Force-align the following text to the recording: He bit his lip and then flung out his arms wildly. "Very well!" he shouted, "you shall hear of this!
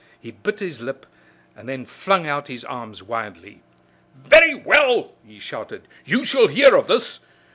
He 0.19 0.31
bit 0.31 0.61
his 0.61 0.81
lip 0.81 1.05
and 1.55 1.69
then 1.69 1.85
flung 1.85 2.25
out 2.27 2.47
his 2.47 2.65
arms 2.65 3.03
wildly. 3.03 3.61
"Very 4.17 4.55
well!" 4.55 5.13
he 5.23 5.37
shouted, 5.39 5.87
"you 6.05 6.25
shall 6.25 6.47
hear 6.47 6.75
of 6.75 6.87
this! 6.87 7.19